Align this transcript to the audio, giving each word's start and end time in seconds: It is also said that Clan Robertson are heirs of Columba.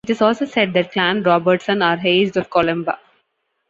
It 0.05 0.09
is 0.09 0.21
also 0.23 0.45
said 0.45 0.73
that 0.73 0.93
Clan 0.93 1.21
Robertson 1.21 1.83
are 1.83 1.99
heirs 2.03 2.35
of 2.35 2.49
Columba. 2.49 2.97